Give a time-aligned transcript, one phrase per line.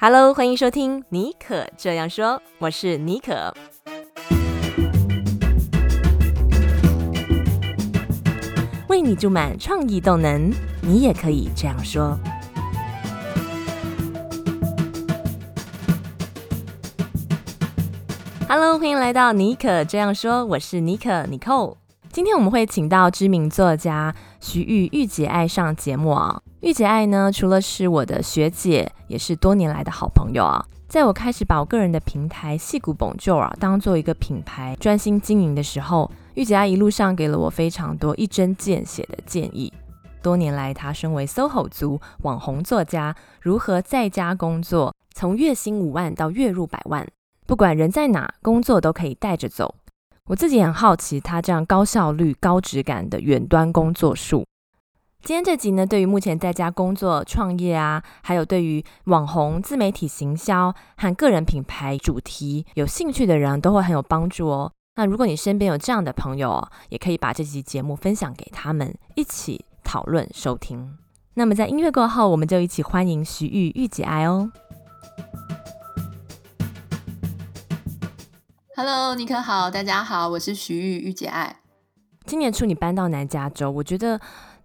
[0.00, 3.52] Hello，欢迎收听尼可这样说，我是尼可。
[8.86, 12.16] 为你注满创意动能，你也可以这样说。
[18.48, 21.74] Hello，欢迎来到尼可这样说，我是尼可 Nicole。
[22.12, 26.40] 今天我们会请到知名作家徐誉誉姐爱上节目啊。
[26.60, 30.66] 御姐爱呢，除了是我的学姐，也是多年来的好朋友啊。
[30.88, 39.72] 在我开始把我个人的平台矽谷 Bonjour 啊当做一个品牌，专心经营的时候，御姐爱一路上给了我非常多一针见血的建议。
[40.20, 47.06] 多年来，她身为 SOHO 族网红作家，如何在家工作，从月薪五万到月入百万，
[47.46, 49.76] 不管人在哪，工作都可以带着走。
[50.24, 54.44] 我自己很好奇，她这样高效率、高质感的远端工作术。
[55.24, 64.72] 今天这集呢，对于目前在家工作、创业啊，还有对于网红、自媒体行销和个人品牌主题有兴趣的人，都会很有帮助哦。
[64.94, 70.96] 那如果你身边有这样的朋友哦，也可以把这集节目分享给他们，一起讨论收听。
[71.34, 74.50] 那么在音乐过后，我们就一起欢迎徐玉玉姐爱哦。
[78.76, 81.56] Hello，尼克好，大家好，我是徐玉玉姐爱。
[82.24, 84.20] 今年初你搬到南加州，我觉得。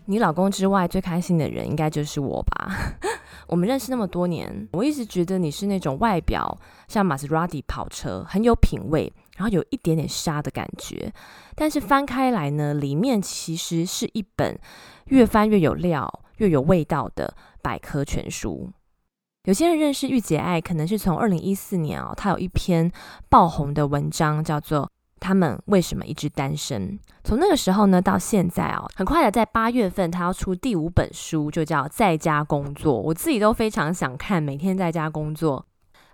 [0.06, 2.72] 你老公之外最开心的人应该就是我吧？
[3.48, 11.12] 我们认识那么多年，我一直觉得你是那种外表像玛莎拉蒂跑车，很有品味，然后有一点点沙的感觉。
[11.56, 14.58] 但是翻开来呢，里面其实是一本
[15.06, 18.72] 越翻越有料、越有味道的百科全书。
[19.44, 22.92] 有些人认识御姐爱，可能是从二零一四年啊、哦，他有一篇
[23.30, 24.90] 爆红的文章，叫做。
[25.24, 27.00] 他们为什么一直单身？
[27.24, 32.96] 从那个时候呢，到现在哦，很快的在八月份，他要出第五本书，就叫《在家工作》。
[32.98, 35.66] 我自己都非常想看，每天在家工作。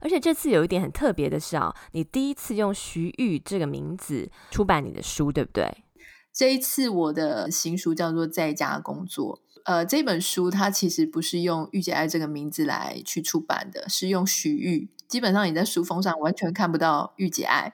[0.02, 5.84] 而且这次有一点很特别的是啊，你第一次用徐玉这个名字出版你的书，对不对？
[6.32, 9.38] 这一次我的新书叫做《在家工作》。
[9.66, 14.90] 呃，这本书它其实不是用御姐爱这个名字来去出版的，是用徐玉。
[15.08, 17.74] 基本上你在书封上完全看不到御姐爱。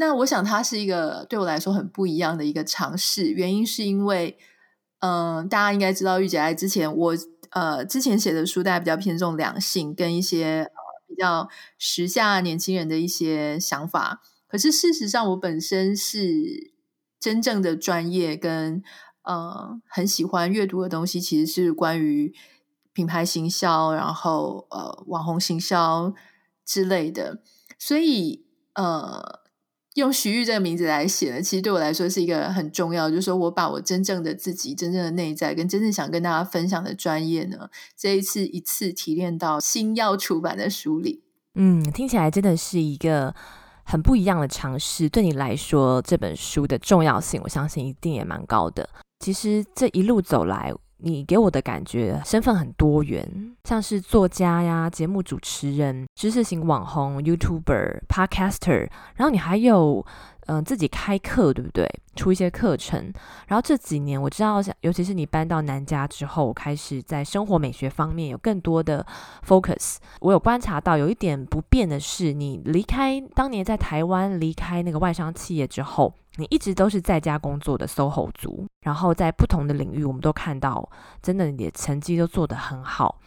[0.00, 3.32] 那我想，它是一个对我来说很不一样的一个尝试。
[3.32, 4.38] 原因是因为，
[5.00, 7.16] 嗯、大家应该知道，玉姐爱之前我
[7.50, 11.48] 呃之前写的书，大家比较偏重两性跟一些呃比较
[11.78, 14.22] 时下年轻人的一些想法。
[14.46, 16.72] 可是事实上，我本身是
[17.18, 18.80] 真正的专业跟
[19.22, 22.32] 呃很喜欢阅读的东西，其实是关于
[22.92, 26.14] 品牌行销，然后呃网红行销
[26.64, 27.42] 之类的。
[27.80, 29.47] 所以呃。
[29.98, 41.22] 用徐玉这个名字来写呢，其实对我来说是一个很重要，就是说我把我真正的自己、真正的内在跟真正想跟大家分享的专业呢，这一次一次提炼到新要出版的书里。
[41.54, 43.34] 嗯，听起来真的是一个
[43.84, 45.08] 很不一样的尝试。
[45.08, 48.88] 对你来说，这本书的重要性，我相信一定也蛮高的。
[49.18, 60.04] 其实这一路走来，你给我的感觉，身份很多元，像是作家呀、节目主持人、知识型网红、YouTuber、Podcaster，然后你还有
[60.48, 61.88] 嗯、自己开课，对不对？
[62.16, 63.12] 出一些课程。
[63.46, 69.06] 然后这几年我知道，尤其是你搬到南加之后，开始在生活美学方面有更多的
[69.46, 69.96] focus。
[70.20, 76.12] 我有观察到，有一点不变的是，你离开当年在台湾离开那个外商企业之后。
[76.36, 80.88] 你一直都是在家工作的 SOHO 族，然后在不同的领域，我们都看到，
[81.20, 83.20] 真的你的成绩都做得很好。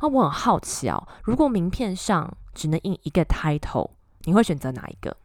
[0.00, 3.90] 啊，我很好奇哦，如果名片上只能印一个 title，
[4.24, 5.16] 你会选择哪一个？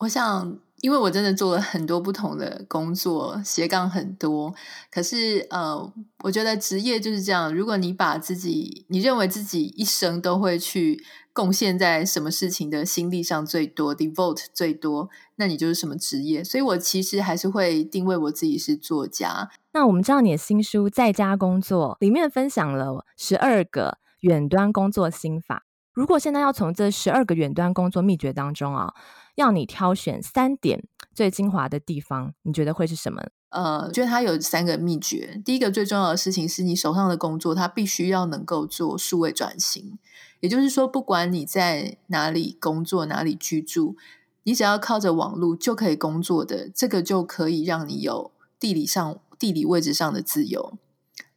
[0.00, 4.52] 我想，因为我真的做了很多不同的工作，斜杠很多。
[4.90, 5.92] 可是，呃，
[6.24, 7.54] 我觉得职业就是这样。
[7.54, 11.00] 如果你把自己，你认为自己一生都会去
[11.32, 16.42] 贡献在什么事情的心力上最多，devote 最多，那你就是什么职业。
[16.42, 19.50] 所以我其实还是会定位我自己是作家。
[19.72, 25.64] 那我们知道你的新书《在家工作》里面分享了十二个远端工作心法。
[25.92, 28.94] 如果现在要从这十二个远端工作秘诀当中啊，
[29.34, 30.84] 要你挑选三点
[31.14, 33.22] 最精华的地方，你觉得会是什么？
[33.50, 35.42] 呃，觉得它有三个秘诀。
[35.44, 39.98] 第一个最重要的事情是你手上的工作，它必须要能够做数位转型。
[40.40, 43.96] 也就是说，不管你在哪里工作、哪里居住，
[44.44, 50.78] 你只要靠着网络就可以工作的，这个就可以让你有地理上、地理位置上的自由。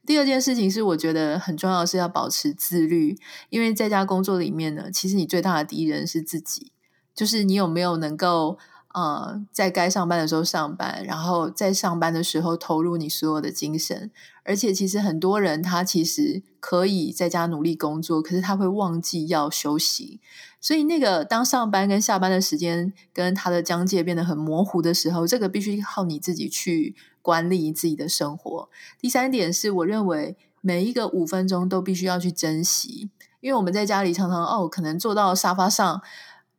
[0.06, 3.18] 第二件事情是，我觉得很重要是要保持自律，
[3.50, 6.72] 因为在家工作里面呢，其实你最大的敌人是自己。
[7.16, 8.58] 就是你有没有能够
[8.94, 14.10] 呃，在该上班的时候上班，然后在上班的时候投入你所有的精神。
[14.44, 20.20] 而且，其实很多人他其实可以在家努力工作，可是他会忘记要休息。
[20.60, 28.68] 所以，那个当上班跟下班的时间跟他的疆界变得很模糊的时候，这个必须靠你自己去管理自己的生活。
[29.00, 33.10] 第三点是，我认为每一个五分钟都必须要去珍惜，
[33.40, 36.00] 因为我们在家里常常哦，可能坐到沙发上。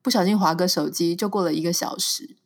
[0.08, 2.38] 不小心滑个手机就过了一个小时，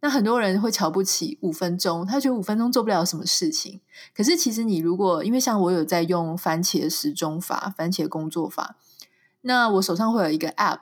[0.00, 3.80] 那很多人会瞧不起五分钟，他觉得五分钟做不了什么事情。
[4.12, 8.76] 可是其实你如果因为像我有在用番茄时钟法、番茄工作法，
[9.42, 10.80] 那我手上会有一个 App，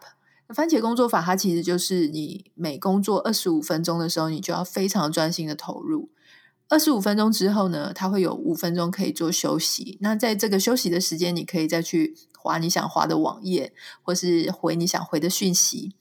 [0.55, 6.09] 番茄工作法它其实就是你每工作二十五分钟的时候，你就要非常专心的投入。
[6.71, 9.99] 二十五分钟之后呢，它会有五分钟可以做休息。
[10.01, 15.95] 那在这个休息的时间，你可以再去滑你想滑的网页，或是回你想回的讯息。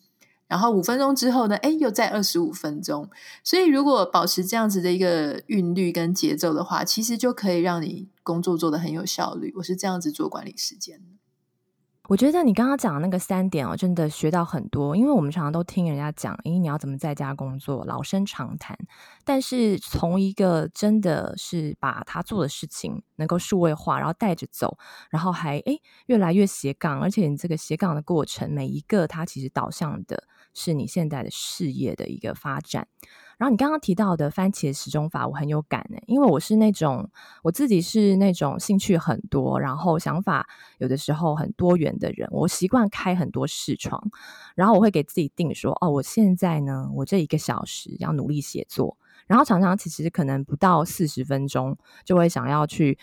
[0.52, 3.10] 然后五分钟之后呢，诶，又再二十五分钟。
[3.42, 9.54] 所以如果保持这样子的一个韵律跟节奏的话，其实就可以让你工作做得很有效率。
[9.56, 11.21] 我是这样子做管理时间的。
[12.12, 14.98] 我觉得你刚刚讲的那个三点哦，真的学到很多。
[14.98, 18.78] 因为我们常常都听人家讲，诶，你要怎么在家工作，老生常谈。
[19.24, 24.78] 但是从一个真的是把他做的事情能够数位化，然后带着走，
[25.10, 30.26] 然后还诶越来越斜杠，而且你这个斜杠的过程，每一个它其实导向的。
[30.54, 32.86] 是你现在的事业的一个发展。
[33.42, 37.10] 然后你刚刚提到的番茄时钟法，我很有感诶，因为我是那种
[37.42, 40.48] 我自己是那种兴趣很多，然后想法
[40.78, 42.30] 有的时候很多元的人。
[42.32, 44.00] 我习惯开很多视窗，
[44.54, 48.96] 然后我会给自己定说：哦，我现在呢，我这一个小时要努力写作。
[49.26, 53.00] 然后常常其实可能不到四十分钟，就会想要去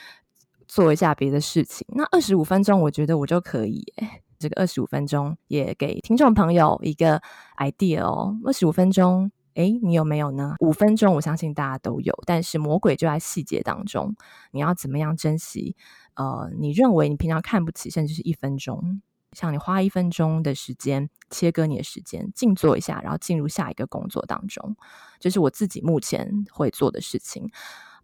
[0.69, 1.85] 做一下别的事情。
[1.89, 4.23] 那二十五分钟，我觉得我就可以诶。
[4.39, 7.21] 这个二十五分钟也给听众朋友一个
[7.57, 8.39] idea 哦。
[8.45, 10.55] 二十五分钟，诶，你有没有呢？
[10.61, 12.17] 五分钟，我相信大家都有。
[12.25, 14.15] 但是魔鬼就在细节当中，
[14.53, 15.75] 你要怎么样珍惜？
[16.15, 19.03] 呃，你认为你平常看不起，甚至是一分钟，
[19.33, 24.77] 像你花一分钟的时间切割你的时间，静坐一下，然后进入下一个工作当中，
[25.19, 27.51] 这是我自己目前会做的事情。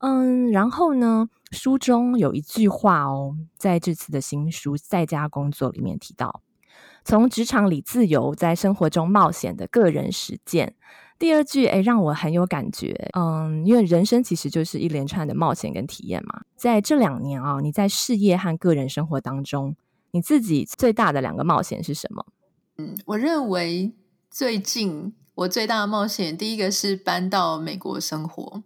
[0.01, 6.43] 嗯，然后呢，书中有一句话哦，在这次的新书《在家工作》里面提到，
[7.05, 10.75] 从职场里自由，在生活中冒险的个人实践。
[11.19, 13.09] 第二句，诶，让我很有感觉。
[13.17, 16.43] 嗯，因为人生其实就是一连串的冒险跟体验嘛。
[16.57, 19.77] 在这两年啊，你在事业和个人生活当中，
[20.11, 22.27] 你自己最大的两个冒险是什么？
[22.79, 23.93] 嗯，我认为
[24.31, 28.63] 最近我最大的冒险，第一个是搬到美国生活。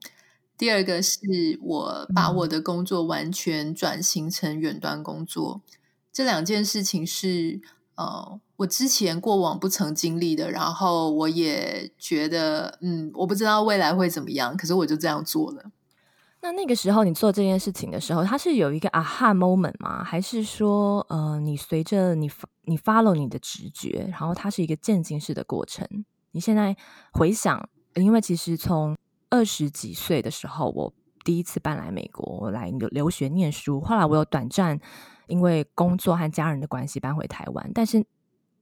[0.57, 1.19] 第二个是
[1.63, 5.79] 我把我的工作完全转型成远端工作，嗯、
[6.13, 7.61] 这两件事情是
[7.99, 15.71] 呃我之前过往不曾经历的，然后我也觉得嗯我不知道未来会怎么样，可是我就这样做了。
[16.41, 20.05] 那那个时候你做这件事情的时候，它是有一个 aha moment 吗？
[20.05, 22.31] 还是说呃你随着你
[22.67, 25.87] 你 follow 你的直觉，然后它是一个渐进式的过程？
[26.31, 26.77] 你现在
[27.13, 28.97] 回想，因为其实从
[29.31, 30.93] 二十几岁的时候，我
[31.25, 33.81] 第一次搬来美国，我来留学念书。
[33.81, 34.79] 后来我有短暂
[35.29, 38.05] 因为工作和家人的关系搬回台湾，但是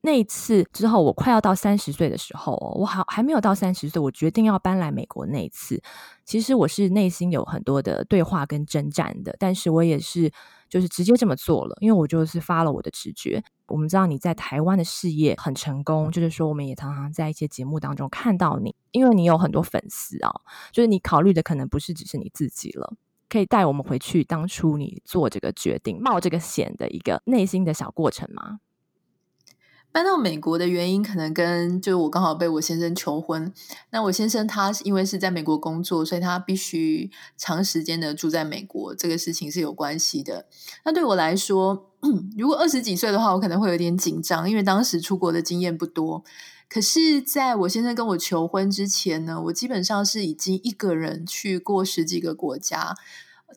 [0.01, 5.81] 那一次之后，我快要到三十岁的时候，我好还没有到三十岁，我决定要搬来美国那一次，
[6.23, 10.31] 其实我是内心有很多的对话跟征战的，但是我也是
[10.69, 13.43] 就是直接这么做了，因为我就是发了我的直觉。
[13.65, 20.41] 我们知道你在台湾的事业很成功，就是说我们也常常在一些节目当中看到你，因为你有很多粉丝啊、哦，
[20.71, 22.93] 就是你考虑的可能不是只是你自己了，
[23.29, 28.59] 可以带我们回去当初你做这个决定、冒这个险的一个内心的小过程吗？
[29.89, 33.51] 搬到美国的原因，可能跟就是我刚好被我先生求婚。
[33.89, 40.45] 那我先生他因为是在美国工作，所以他必须长时间的住在美国，这个事情是有关系的。
[40.85, 41.89] 那对我来说，
[42.37, 46.23] 如果二十几岁的话，我可能会有点紧张，因为当时出国的经验不多。
[46.69, 52.95] 可是，在我先生跟我求婚之前呢，我基本上是已经一个人去过十几个国家。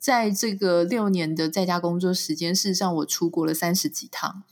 [0.00, 4.44] 在这个六年的在家工作时间，事实上我出国了三十几趟。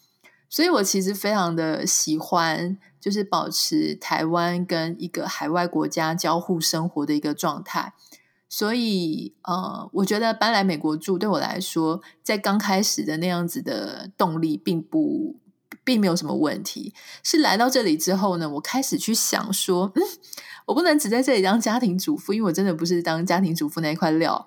[0.51, 7.93] 所以我其实非常的喜欢，就是保持台湾跟一个海外国家交互生活的一个状态。
[8.49, 15.37] 所以，呃，我觉得搬来美国住对我来说，在刚开始的那样子的动力，并不，
[15.89, 16.93] 并没有什么问题。
[17.23, 20.03] 是来到这里之后呢，我开始去想说，嗯，
[20.67, 24.47] 我不能只在这里当家庭主妇，因为我真的不是当家庭主妇那一块料。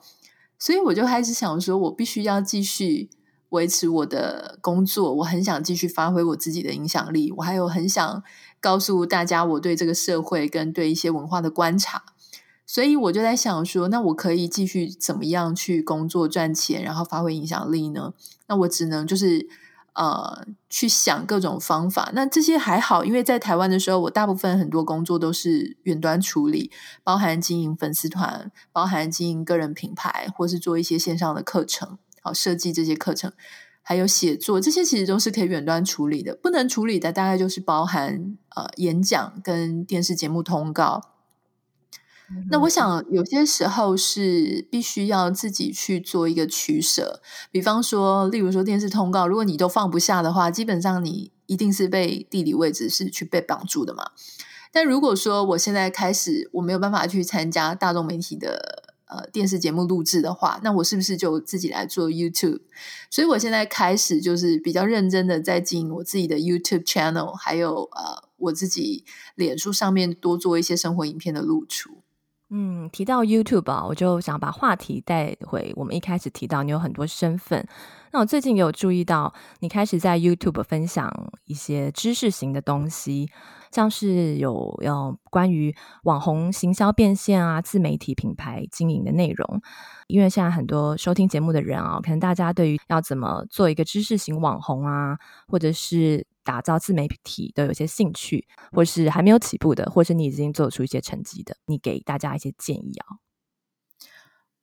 [0.59, 3.09] 所以我就开始想说，我必须要继续。
[3.51, 8.23] 维持我的工作，我很想继续发挥我自己的影响力，我还有很想
[8.61, 12.01] 告诉大家我对这个社会跟对一些文化的观察，
[12.65, 18.13] 所以我就在想说，那我可以继续怎么样去工作赚钱，然后发挥影响力呢？
[18.47, 19.49] 那我只能就是
[19.93, 22.11] 呃去想各种方法。
[22.13, 26.71] 那这些还好，因为在台湾的时候，我大部分很多工作都是远端处理，
[27.03, 31.97] 包含经营粉丝团，包含经营个人品牌，或是做一些线上的课程。
[32.21, 33.33] 好，设计这些课程，
[33.81, 36.35] 还有写作，这些其实都是可以远端处理的。
[36.35, 41.01] 不能处理的大概就是包含呃演讲跟电视节目通告。
[42.31, 42.47] 嗯。
[42.49, 47.21] 那我想有些时候是必须要自己去做一个取舍。
[47.51, 54.11] 比方说，例如说电视通告，如果你都放不下的话，基本上你一定是被地理位置是去被绑住的嘛。
[54.71, 58.83] 但如果说我现在开始，我没有办法去参加大众媒体的。
[59.11, 62.61] 呃，电视节目录制的话，那我是不是就自己来做 YouTube？
[63.09, 69.03] 所以我现在开始就是比较认真的在经营我自己的 YouTube channel，还有呃，我自己
[69.35, 71.97] 脸书上面多做一些生活影片的露出。
[72.53, 77.65] 嗯，提到 YouTube 啊，我就想把话题带回我们一开始提到你有很多身份。
[78.11, 81.11] 那我最近有注意到，你开始在 YouTube 分享
[81.45, 83.29] 一些知识型的东西。
[83.71, 89.61] 像是有要关于网红行销变现啊、自媒体品牌经营的内容，
[90.07, 103.30] 因为现在很多收听节目的人啊，可能大家对于要怎么做一个知识型网红啊，或者是打造自媒体都有些兴趣，或是还没有起步的，或是你已经做出一些成绩的，你给大家一些建议啊。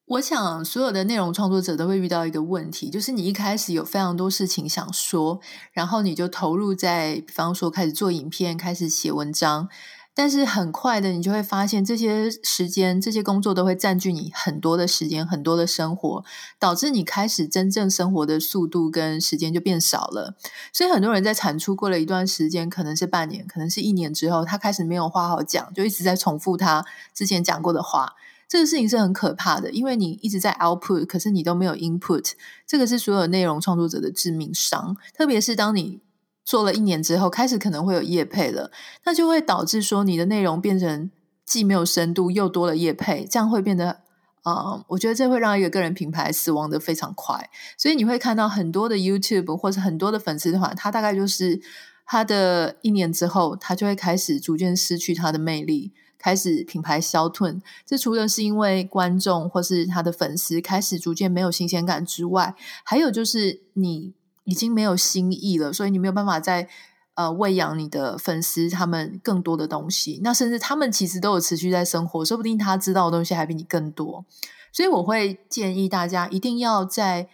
[0.09, 5.39] 我想，所有的内容创作者都会遇到一个问题，就是你一开始有非常多事情想说，
[5.71, 9.69] 然后你就投入在，比方说开始做影片、开始写文章，
[10.15, 16.25] 但是很快的，你就会发现这些时间、这些工作都会占据你很多的时间、很多的生活，
[16.59, 20.37] 导致你开始真正生活的速度跟时间就变少了。
[20.73, 28.15] 所以很多人在产出过了一段时间，可能是半年，可能是一年之后，他开始没有话好讲，就一直在重复他之前讲过的话。
[28.49, 32.33] 这个事情是很可怕的，因为你一直在 output，可是你都没有 input，
[32.67, 34.97] 这个是所有内容创作者的致命伤。
[35.15, 36.01] 特别是当你
[36.47, 38.73] 做了一年之后，开始可能会有业配了，
[39.05, 41.11] 那就会导致说你的内容变成
[41.45, 44.01] 既没有深度，又多了业配，这样会变得，
[44.45, 47.51] 呃，我觉得这会让一个个人品牌死亡的非常快。
[47.77, 51.61] 所以你会看到很多的 YouTube 或是很多的粉丝团，它大概就是
[52.07, 55.93] 它的一年之后，它就会开始逐渐失去它的魅力。
[56.19, 66.69] 开始品牌消退，这除了是因为观众或是他的粉丝开始逐渐没有新鲜感之外，还有就是你已经没有新意了，所以你没有办法再
[67.15, 70.21] 呃喂养你的粉丝他们更多的东西。
[70.25, 74.25] 那甚至他们其实都有持续在生活，说不定他知道的东西还比你更多。
[74.73, 77.29] 所以我会建议大家一定要在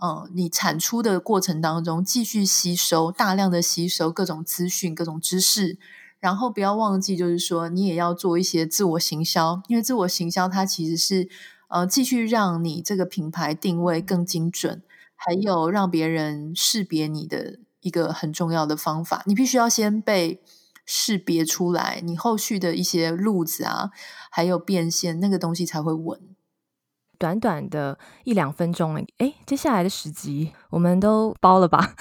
[0.00, 5.78] 呃你产出的过程当中继续吸收，大量的吸收各种资讯、各种知识。
[6.24, 11.28] 然后不要忘记，就是说你也要做一些自我行销，因为自我行销它其实是
[11.68, 14.82] 呃继续让你这个品牌定位更精准，
[15.14, 19.22] 还有让别人识别你的一个很重要的方法。
[19.26, 20.40] 你必须要先被
[20.86, 23.90] 识别出来，你后续的一些路子啊，
[24.30, 26.18] 还有变现那个东西才会稳。
[27.18, 31.94] 短短的一两分钟，哎，接下来的十集我们都包了吧？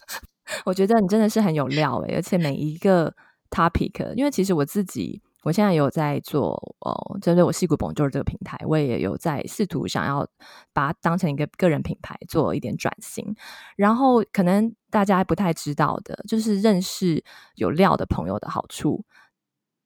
[0.64, 3.14] 我觉得你真的是很有料诶，而且每一个。
[3.50, 10.28] Topic，因为其实我自己，我现在有在做哦，针对我戏骨本就是这个平台，我也有在试图想要
[10.72, 13.34] 把它当成一个个人品牌，做一点转型。
[13.76, 17.24] 然后，可能大家不太知道的，就是认识
[17.56, 19.04] 有料的朋友的好处。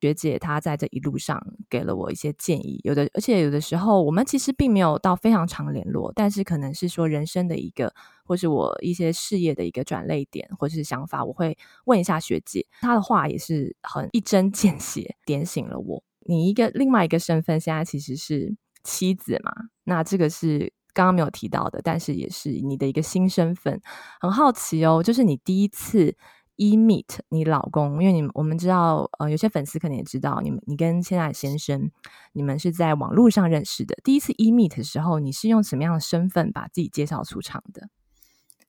[0.01, 1.41] 学姐她在这一路上
[1.71, 16.03] 给了我一些建议，有的而且有的时候我们其实并没有到非常常联络，但是可能是说人生的一个，或是我一些事业的一个转类点，或者是想法，我会问一下学姐，她的话也是很一针见血，点醒了我。
[16.21, 19.53] 你一个另外一个身份现在其实是妻子嘛，
[19.85, 23.81] 那这个是刚刚没有提到的，但是也是你的一个新身份，
[24.21, 26.17] 很好奇哦，就是你第一次。
[26.57, 31.91] 一 meet 你老公，因为你我们知道，呃，有些粉丝可能也知道，你们你跟现在先生，
[32.35, 33.97] 你们是在网络上认识的。
[34.05, 37.89] 第一次一 meet 的时候，你是用什么样的身份把自己介绍出场的？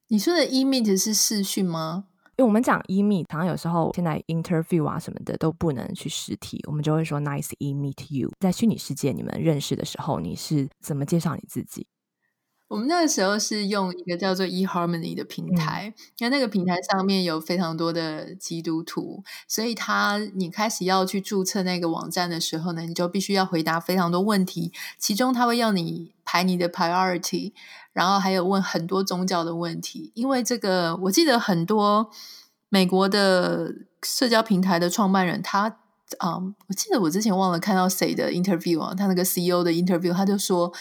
[0.10, 2.05] 你说的 e-meet 是视讯吗？
[2.36, 8.31] 因为我们讲 e-meet，好像有时候现在 interview 啊什么的都不能去实体，我们就会说 nice e-meet you。
[8.39, 11.88] 在虚拟世界你们认识的时候，你是怎么介绍你自己？
[12.69, 27.53] 我们那个时候是用一个叫做 eHarmony 的平台，那、嗯、那个平台上面有非常多的基督徒，所以他你开始要去注册那个网站的时候呢，你就必须要回答非常多问题，其中他会要你排你的 priority，
[27.94, 32.10] 然后还有问很多宗教的问题，因为这个我记得很多
[32.68, 33.74] 美国的
[34.04, 35.78] 社交平台的创办人，他
[36.20, 40.74] 嗯，我记得我之前忘了看到谁的 interview 啊，他那个 CEO 的 interview，他就说。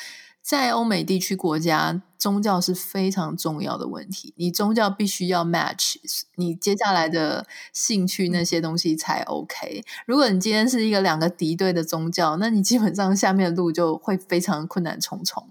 [0.44, 4.34] 在欧美地区国家，宗教是非常重要的问题。
[4.36, 5.94] 你宗教必须要 match
[6.34, 9.84] 你接下来的兴趣那些东西才 OK。
[10.04, 15.50] 如果你今天是一个两个敌对的宗教，那你基本上下面的路就会非常困难重重。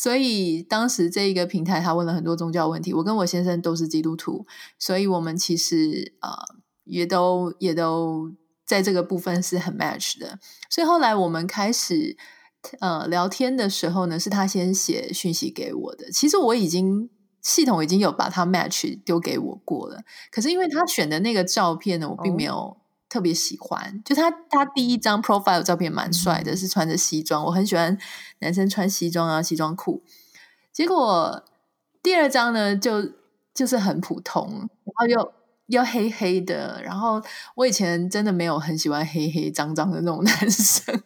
[0.00, 2.94] 所以当时这一个平台，他问了很多宗教问题。
[2.94, 4.46] 我跟我先生都是基督徒，
[4.78, 8.32] 所以我们其实啊、呃、也都也都
[8.64, 10.38] 在这个部分是很 match 的。
[10.70, 12.16] 所以后来我们开始。
[12.80, 16.10] 呃，聊天的时候呢，是他先写讯息给我的。
[16.10, 17.08] 其实我已经
[17.40, 20.02] 系统已经有把他 match 丢给我过了，
[20.32, 22.76] 可是因为他选的那个照片呢，我并没有
[23.08, 23.80] 特别喜欢。
[23.80, 27.96] 哦、就他他第一张 profile 照片蛮帅的，嗯、是穿着西装，我很喜欢
[28.40, 30.02] 男生穿西装啊，西装裤。
[30.72, 31.44] 结果
[32.02, 33.12] 第二张呢，就
[33.54, 35.32] 就是很普通，然后又
[35.66, 36.82] 又黑黑的。
[36.82, 37.22] 然后
[37.56, 41.02] 我以前真的没有很喜欢黑黑脏脏的那种 男生。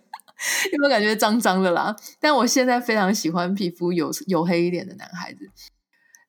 [0.73, 1.94] 有没有感觉脏脏的啦？
[2.18, 5.49] 但我现在非常喜欢皮肤黝黝黑一点的男孩子，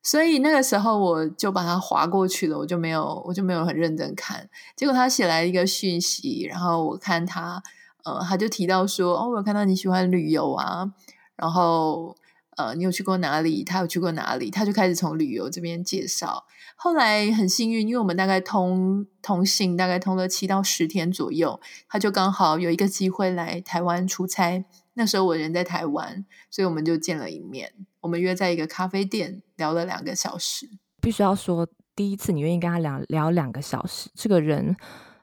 [0.04, 4.48] 所以那个时候我就把它划过去了，我就没有，我就没有很认真看。
[4.76, 7.60] 结果他写来一个讯息，然后我看他，
[8.04, 10.92] 呃，他就提到说，哦，我有看到你喜欢旅游啊，
[11.34, 12.16] 然后。
[12.56, 13.64] 呃，你有去过哪里？
[13.64, 14.48] 他有去过哪里？
[14.48, 16.44] 他就开始从旅游这边介绍。
[16.76, 24.64] 后来很幸运，因为我们大概通通信，大概通了七到十天左右，他就刚好有一个机会来台湾出差。
[24.92, 27.72] 那时候我人在台湾，所以我们就见了一面。
[28.04, 30.68] 我们约在一个咖啡店聊了两个小时。
[31.00, 34.76] 必须要说，第一次你愿意跟他聊聊两个小时，这个人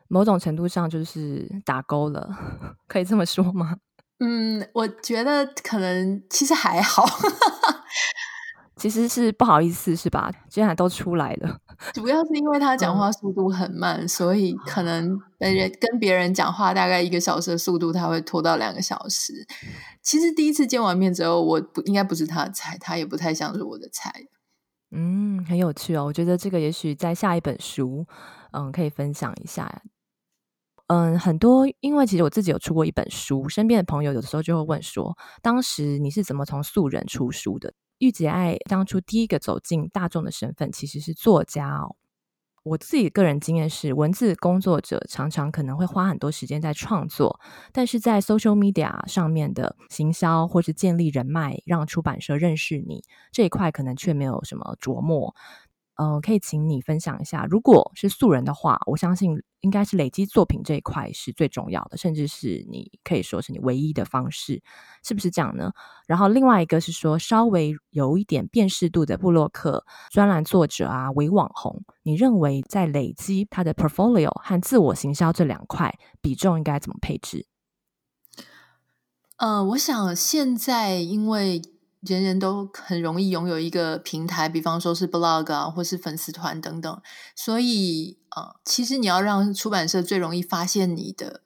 [0.08, 2.28] 某种程度上就是打勾了，
[2.90, 3.78] 可以这么说吗？
[4.18, 7.06] 嗯，我觉得可能其实还好，
[8.82, 10.32] 其实是不好意思，是吧？
[10.50, 11.56] 既然都出来了，
[11.94, 19.46] 主要是因为他讲话速度很慢，嗯、所以可能别人跟别人讲话大概一个小时的速度，他会拖到两个小时。
[20.02, 24.12] 其实第一次见完面之后，我不应该不是他的菜，他也不太像是我的菜。
[24.90, 28.08] 嗯，很有趣哦，我觉得这个也许在下一本书，
[28.52, 29.84] 嗯，可以分享一下。
[30.88, 37.72] 嗯，很多，因为其实我自己有出过一本书，身边的朋友有的时候就会问说，当时你是怎么从素人出书的？
[38.02, 41.96] 御姐爱当初第一个走进大众的身份其实是作家哦。
[42.64, 47.40] 我自己个人经验是，文字工作者常常可能会花很多时间在创作，
[47.72, 55.36] 但是在 social media 上面的行销或是建立人脉，让出版社认识你这一块，可能却没有什么琢磨。
[56.02, 64.64] 嗯、呃，可以请你分享一下，如果是素人的话，我相信应该是累积作品这一块是最重要的，甚至是你可以说是你唯一的方式，
[65.04, 65.72] 是不是这样呢？
[66.08, 77.46] 然后另外一个是说，稍微有一点辨识度的部落客、专栏作者啊，为网红，你认为在累积他的 portfolio 和自我行销这两块比重应该怎么配置？
[79.38, 81.62] 呃，我想现在因为。
[82.02, 87.02] 人人都很容易拥有一个平台，比方说是 blog 啊，或是粉丝团等等。
[87.36, 91.42] 所以啊、其实你要让出版社最容易发现你的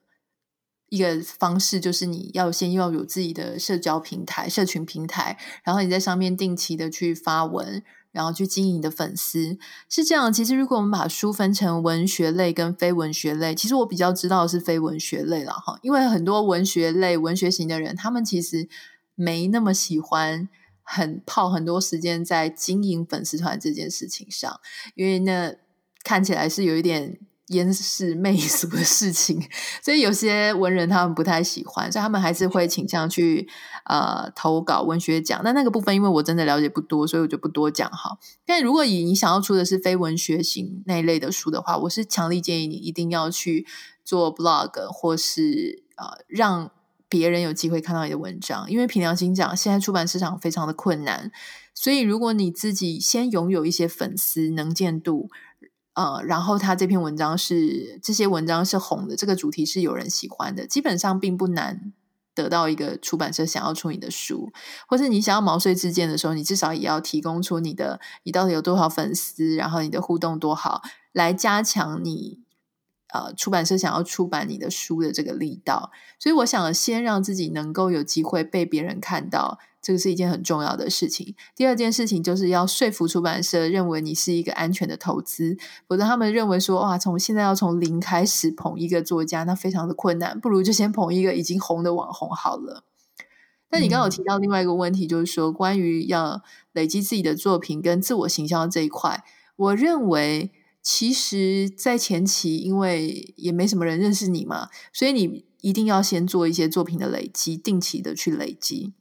[0.88, 9.58] 一个方式，就是你要先要有自己的社交平台、社群平台，然后你在上面定期的去发文，然后去经营你的粉丝。
[9.90, 10.32] 是这样。
[10.32, 18.70] 其实如果我们把书分成文学类跟非文学类，其实我比较知道的是非文学类了哈，因为很多文学类、文学型的人，他们其实。
[19.16, 20.48] 没那么喜欢
[20.84, 24.60] 很泡很多时间在经营粉丝团这件事情上，
[24.94, 25.56] 因为那
[26.04, 29.42] 看起来是有一点淹世媚俗的事情，
[29.82, 33.48] 所以有些文人他们不太喜欢，所以他们还是会倾向去
[33.86, 35.42] 呃投稿文学奖。
[35.44, 38.20] 那那个部分，因为我真的了解不多，所以我就不多讲哈。
[38.46, 43.66] 但如果以你想要出的是非文学型那一类的书的话，我是强力建议你一定要去
[44.04, 46.72] 做 blog 或是呃让。
[47.18, 51.32] 别人有机会看到你的文章，因为凭良心讲，现在出版市场非常的困难，
[51.74, 55.30] 所以如果你自己先拥有一些粉丝能见度，
[55.94, 61.94] 呃，然后他这篇文章是这些文章是红的，这个主题是有人喜欢的，基本上并不难
[62.34, 64.52] 得到一个出版社想要出你的书，
[64.90, 70.82] 或是你想要毛遂自荐的时候，你至少也要提供出你的你到底有多少粉丝，然后你的互动多好，
[71.14, 72.45] 来加强你。
[73.16, 75.92] 呃出版社想要出版你的书的这个力道。
[76.20, 79.60] 所以我想先让自己能够有机会被别人看到。
[79.82, 81.36] 这个是一件很重要的事情。
[81.56, 85.56] 第二件事情就是要说服出版社认为你是一个安全的投资，
[85.88, 92.84] 否则他们认为说哇，从现在要从零开始捧一个作家，那非常的困难，不如就先捧一个已经红的网红好了。
[93.70, 96.42] 那你刚刚有提到另外一个问题，就是说关于要
[96.74, 99.24] 累积自己的作品跟自我形象这一块，
[99.56, 100.52] 我认为
[100.88, 108.94] 其实，在前期因为也没什么人认识你嘛，所以你一定要先做一些作品的累积，定期的去累积。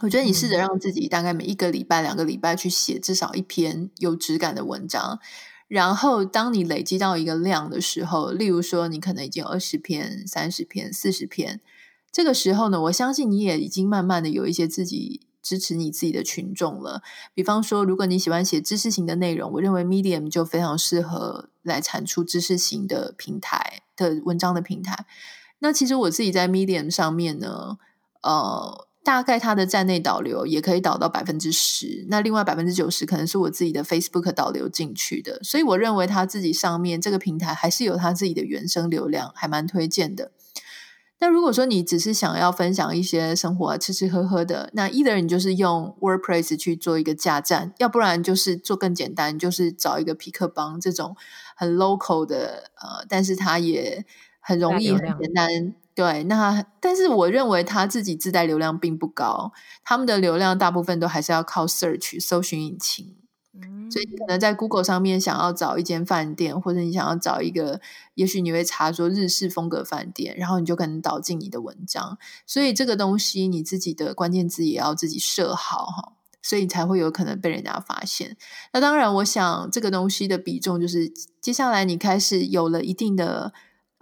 [0.00, 5.20] 我觉得你试着让自己大概每一个礼拜、两个礼拜去写至少一篇有质感的文章，
[5.68, 11.60] 然后当你累积到一个量的时候，例如说你可能已经二十篇、三十篇、四十篇，
[12.10, 17.02] 这个时候呢，我相信你也已经慢慢的有一些自己支持你自己的群众了。
[17.34, 25.06] 比方说，如果你喜欢写知识型的内容，我认为 Medium 就非常适合来产出知识型的平台的文章的平台。
[25.58, 27.78] 那其实我自己在 Medium 上面呢，
[28.22, 28.86] 呃。
[29.04, 40.30] 大概它的站内导流也可以导到百分之十，那另外百分之九十可能是我自己的 Facebook 导流进去的，所以我认为它自己上面这个平台还是有它自己的原生流量，还蛮推荐的。
[41.22, 51.16] 那如果说你只是想要分享一些生活啊，吃吃喝喝的，那 either 你就是用 WordPress 去做一个架站，要不然就是做更简单，就是找一个皮克邦这种
[51.54, 54.04] 很 local 的，呃，但是它也
[54.40, 55.74] 很容易很简单。
[55.94, 59.52] 对，那但是我认为他自己自带流量并不高，
[59.84, 63.14] 他们的流量大部分都还是要靠 search 搜寻引擎。
[63.54, 67.80] 嗯，所以你可能在 Google 上面想要找一间饭店，或者你想要找一个，
[68.14, 72.18] 也许你会查说日式风格饭店，然后你就可能导进你的文章。
[72.46, 78.36] 所以这个东西你自己的关键字也要自己设好哈，所以才会有可能被人家发现。
[78.72, 83.52] 那当然，我想这个东西的比重就是接下来你开始有了一定的。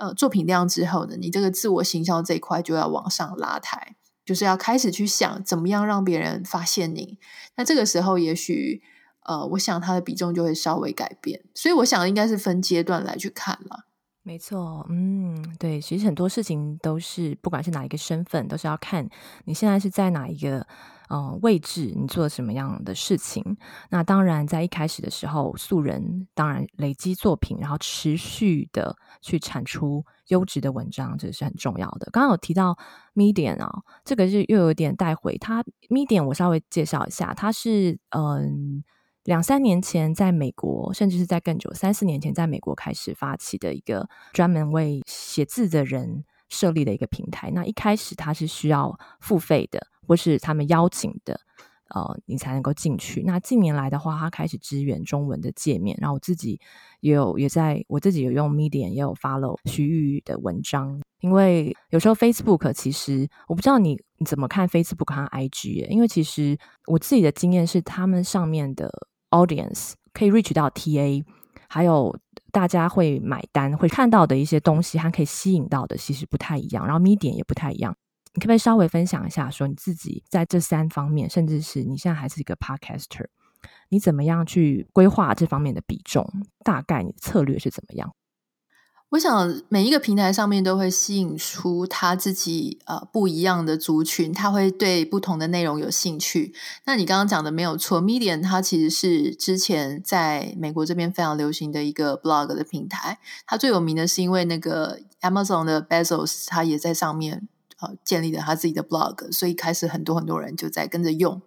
[0.01, 7.19] 呃，作品量之后呢，你这个自我行销这一块就要往上拉抬，就是要开始去想怎么样让别人发现你。
[7.57, 8.81] 那这个时候，也许
[9.31, 11.41] 呃，我想它的比重就会稍微改变。
[11.55, 13.87] 所以，我想应该是分阶段来去看了。
[14.23, 19.09] 没错，嗯，对，其实很多事情都是，不管是哪一个身份，都是要看
[19.45, 20.67] 你现在是在哪一个。
[21.11, 23.43] 呃，位置你做什么样的事情？
[23.91, 32.09] 那当然，在一开始的时候，素人当然累积作品，然后持续的去产出优质的文章，这是很重要的。
[32.13, 32.79] 刚刚有提到
[33.17, 33.69] Medium 啊、
[34.05, 38.85] 这个是又有点带回它 Medium，我稍微介绍一下，它是嗯
[39.25, 47.51] 两三年前在美国，甚至是在更久三四年前在美国开始发起的一个专门为写字的人设立的一个平台。
[47.51, 49.87] 那一开始它是需要付费的。
[50.09, 51.41] 或是他们邀请的，
[51.95, 53.23] 呃，你才能够进去。
[53.23, 56.61] 那近年来的话，他开始支援中文的界面，然后我自己
[56.99, 61.01] 也有也在我自己有用 Medium，也有 follow 徐玉的文章。
[61.21, 68.91] 因为有时候 Facebook 其实我不知道你你怎么看 Facebook 和 IG，因为其实我自己的经验是，他们上面的
[69.31, 71.25] audience 可以 reach 到 TA，
[71.69, 72.17] 还有
[72.53, 76.87] 大家会买单会看到的一些东西，它可以吸引到的，其实不太一样。
[76.87, 77.97] 然后 Medium 也不太一样。
[78.33, 83.27] 你可不可以稍微分享一下，说你自己在这三方面，甚至是你现在还是一个 podcaster，
[83.89, 86.25] 你怎么样去规划这方面的比重？
[86.65, 88.15] 大概你的策略是怎么样？
[89.11, 96.55] 我想每一个平台上面都会吸引出他自己呃不一样的族群，他会对不同的内容有兴趣。
[96.85, 103.19] 那你刚刚讲的没有错，Medium 它其实是之前在美国这边非常流行的一个 blog 的平台。
[103.47, 107.49] 它最有名的是因为那个 Amazon 的 Bezos，他也在上面。
[107.83, 111.41] 呃，建立了他自己的 blog，所以开始很多很多人就在跟着用。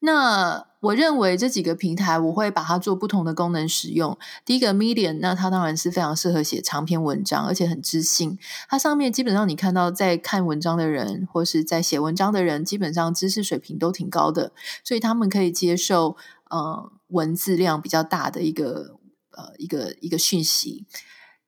[0.00, 4.18] 那我认为这几个平台，我会把它做不同的功能使用。
[4.44, 8.36] 第一个 Medium，那它当然是非常适合写长篇文章，而且很知性。
[8.68, 16.16] 它上面基本上你看到在看文章的人，或是在写文章的人，基本上知识水平都挺高的，所以他们可以接受
[16.50, 18.96] 呃文字量比较大的一个
[19.30, 20.84] 呃一个一个讯息。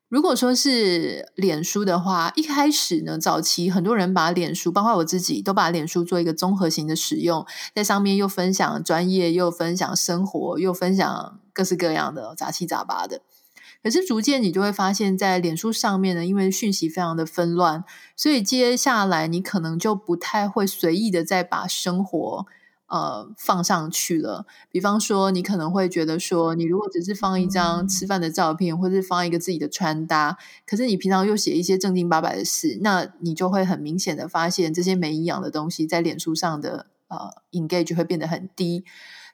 [0.07, 13.21] 如果说是脸书的话，一开始呢，早期很多人把脸书，包括我自己，都把脸书做一个综合型的使用，在上面又分享专业，又分享生活，又分享各式各样的杂七杂八的。
[13.81, 17.83] 可是逐渐你就会发现，在脸书上面呢，因为讯息非常的纷乱，
[18.15, 22.45] 所以接下来你可能就不太会随意的再把生活。
[22.87, 24.45] 呃，放上去了。
[24.69, 38.85] 比方说，你可能会觉得说，你如果只是放一张吃饭的照片，或是放一个自己的穿搭，可是你平常又写一些正经八百的事，那你就会很明显的发现，这些没营养的东西在脸书上的呃 engage 会变得很低。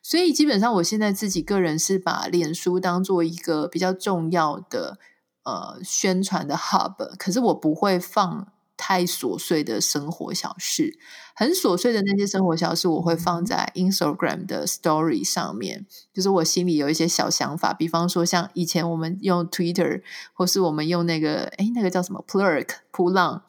[0.02, 4.98] 所以基本上，我现在自己个人是把脸书当做一个比较重要的
[5.44, 8.48] 呃宣传的 hub，可是我不会放
[8.82, 10.98] 太琐碎的生活小事，
[11.36, 15.86] 很琐碎的那些生活小事，我会放在 Instagram 的 Story 上面。
[16.12, 20.02] 就是我心里有一些小想法，比方说像以前我们用 Twitter，
[20.34, 23.44] 或是我们用那个诶那个叫什么 Plurk 噗浪，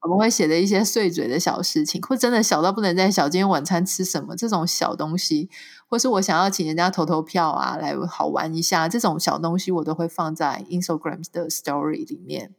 [0.00, 5.48] 我们会写的一些碎嘴的小事情，或真的小到不能再小，今天晚餐吃什么这种小东西，
[5.88, 12.56] 或是我想要请人家投投票啊，来好玩一下，这种小东西我都会放在 Instagram 的 Story 里面。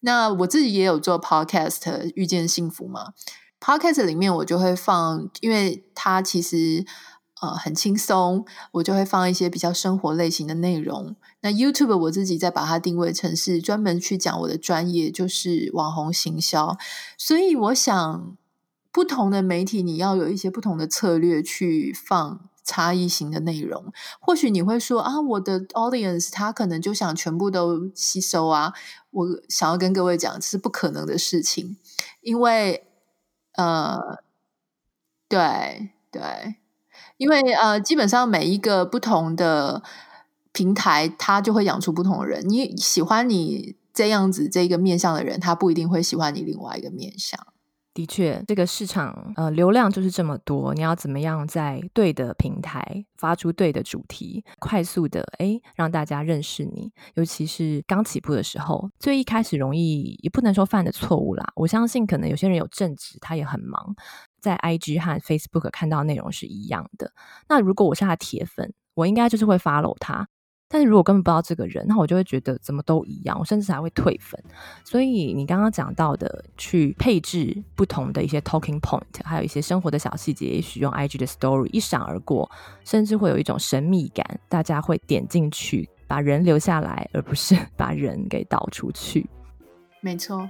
[0.00, 3.12] 那我自己也有做 podcast，遇见幸福嘛。
[3.60, 6.84] podcast 里面我就会放，因为它其实
[7.42, 11.14] 呃很轻松，我就会放一些比较生活类型的内容。
[11.42, 16.76] 那 YouTube 我自己再把它定位成是专门去讲我的专业，就是网红行销。
[17.16, 18.36] 所以我想，
[18.92, 22.49] 不同的媒体你要有一些不同的策略去放。
[22.64, 28.72] 差异型的内容，或许你会说啊，我的 audience 他可能就想全部都吸收啊。
[29.10, 31.76] 我想要跟各位讲，这是不可能的事情，
[32.20, 32.86] 因为
[33.56, 34.22] 呃，
[35.28, 36.56] 对对，
[37.16, 39.82] 因为呃，基本上每一个不同的
[40.52, 42.48] 平台，它就会养出不同的人。
[42.48, 47.46] 你喜欢你这样子这个面向的人，他不一定会喜欢你另外一个面向。
[48.00, 56.90] 的确，这个市场呃流量就是这么多，你要怎么样在对的平台发出对的主题，快速的诶让大家认识你。
[57.16, 61.52] 尤其是刚起步的时候，最一开始容易也不能说犯的错误啦。
[61.56, 63.94] 我相信可能有些人有正职，他也很忙，
[64.40, 67.12] 在 IG 和 Facebook 看到内容是一样的。
[67.50, 70.26] 那如果我是他的铁粉，我应该就是会 follow 他。
[70.72, 74.40] 但是如果根本不知道这个人，那我就会觉得怎么都一样，我甚至还会退粉。
[74.84, 82.48] 所以你刚刚讲到的，去配置不同的一些 talking point，还有一些生活的小细节，也许用 IG 的 story 一闪而过，
[82.84, 89.28] 甚至会有一种神秘感，大家会点进去，把人留下来，而不是 把人给导出去。
[90.00, 90.48] 没错。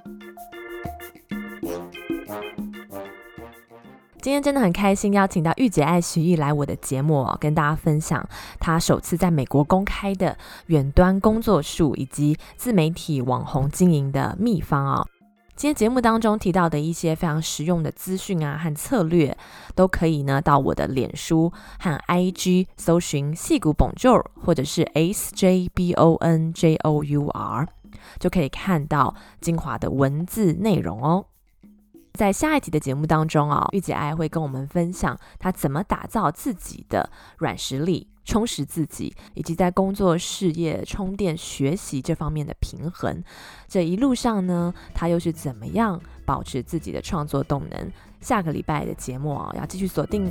[4.22, 8.28] 今天真的很开心，邀请到御姐爱徐艺来我的节目哦，跟大家分享
[8.58, 15.06] 她首次在美国公开的远端工作术以及自媒体网红经营的秘方哦。
[15.56, 19.34] 今天节目当中提到的一些非常实用的资讯啊和策略，
[19.74, 27.66] 都可以呢到我的脸书和 IG 搜寻矽谷 Bonjour 或者是 S J B O N J O U R，
[28.18, 31.24] 就可以看到精华的文字内容哦。
[32.20, 43.24] 在下一集的节目当中啊，玉姐爱会跟我们分享她怎么打造自己的软实力，充实自己，以及在工作、事业、充电、学习这方面的平衡。
[43.66, 47.90] 这一路上呢，她又是怎么样保持自己的创作动能？
[48.20, 50.30] 下个礼拜的节目啊，要继续锁定。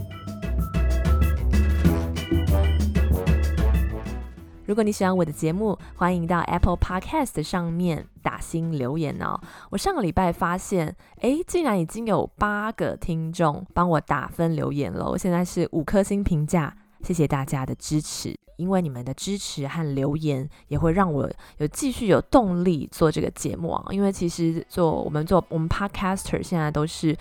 [4.80, 9.38] 如果你喜欢我的节目，欢迎到 Apple Podcast 上面打星留言哦。
[9.72, 15.06] 我上个礼拜发现，诶，竟然已经有八个听众帮我打分留言了。
[15.06, 18.34] 我现在是五颗星评价，谢谢大家的支持。
[18.56, 23.86] 因为你们的支持和留言，也会让我有继续有动力做这个节目啊。
[23.90, 27.14] 因为其实做我们做我们 Podcaster 现在都是。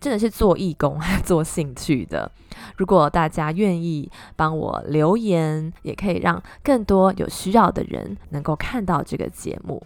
[0.00, 2.30] 真的是做义工、 做兴趣的。
[2.76, 9.82] 如果大家愿意帮我留言，也可以让更多有需要的人能够看到这个节目。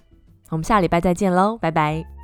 [0.51, 2.20] 我们下礼拜再见喽，拜拜。